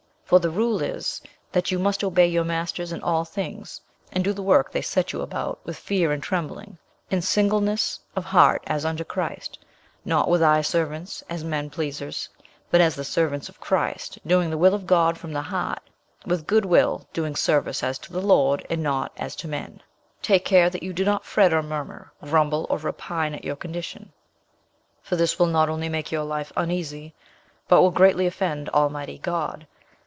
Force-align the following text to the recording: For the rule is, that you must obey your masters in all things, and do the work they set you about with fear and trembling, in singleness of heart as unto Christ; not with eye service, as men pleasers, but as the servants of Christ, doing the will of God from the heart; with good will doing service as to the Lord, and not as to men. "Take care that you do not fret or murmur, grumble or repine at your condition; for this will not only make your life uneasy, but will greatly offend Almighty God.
For 0.25 0.39
the 0.39 0.49
rule 0.49 0.81
is, 0.81 1.21
that 1.51 1.71
you 1.71 1.77
must 1.77 2.05
obey 2.05 2.25
your 2.25 2.45
masters 2.45 2.93
in 2.93 3.03
all 3.03 3.25
things, 3.25 3.81
and 4.13 4.23
do 4.23 4.31
the 4.31 4.41
work 4.41 4.71
they 4.71 4.81
set 4.81 5.11
you 5.11 5.19
about 5.21 5.59
with 5.65 5.75
fear 5.77 6.13
and 6.13 6.23
trembling, 6.23 6.77
in 7.09 7.21
singleness 7.21 7.99
of 8.15 8.23
heart 8.23 8.63
as 8.65 8.85
unto 8.85 9.03
Christ; 9.03 9.59
not 10.05 10.29
with 10.29 10.41
eye 10.41 10.61
service, 10.61 11.21
as 11.29 11.43
men 11.43 11.69
pleasers, 11.69 12.29
but 12.69 12.79
as 12.79 12.95
the 12.95 13.03
servants 13.03 13.49
of 13.49 13.59
Christ, 13.59 14.19
doing 14.25 14.49
the 14.49 14.57
will 14.57 14.73
of 14.73 14.87
God 14.87 15.17
from 15.17 15.33
the 15.33 15.41
heart; 15.41 15.81
with 16.25 16.47
good 16.47 16.63
will 16.63 17.05
doing 17.11 17.35
service 17.35 17.83
as 17.83 17.99
to 17.99 18.13
the 18.13 18.21
Lord, 18.21 18.65
and 18.69 18.81
not 18.81 19.11
as 19.17 19.35
to 19.35 19.49
men. 19.49 19.83
"Take 20.21 20.45
care 20.45 20.69
that 20.69 20.81
you 20.81 20.93
do 20.93 21.03
not 21.03 21.25
fret 21.25 21.51
or 21.51 21.61
murmur, 21.61 22.13
grumble 22.23 22.65
or 22.69 22.77
repine 22.77 23.33
at 23.33 23.43
your 23.43 23.57
condition; 23.57 24.13
for 25.01 25.17
this 25.17 25.37
will 25.37 25.47
not 25.47 25.67
only 25.67 25.89
make 25.89 26.09
your 26.09 26.23
life 26.23 26.53
uneasy, 26.55 27.13
but 27.67 27.81
will 27.81 27.91
greatly 27.91 28.25
offend 28.25 28.69
Almighty 28.69 29.17
God. 29.17 29.67